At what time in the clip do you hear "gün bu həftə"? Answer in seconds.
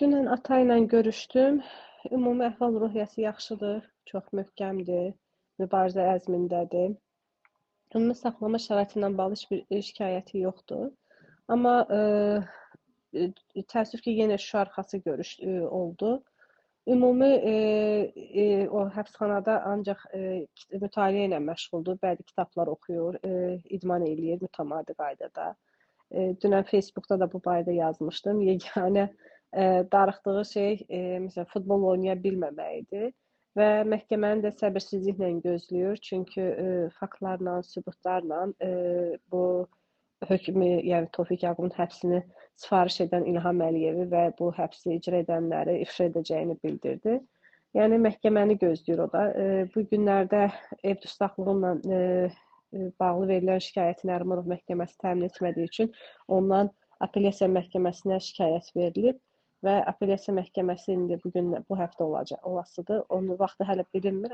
61.34-62.04